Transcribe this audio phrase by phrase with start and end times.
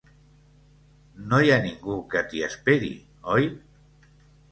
[1.33, 2.89] No hi ha ningú que t'hi esperi,
[3.35, 3.47] oi?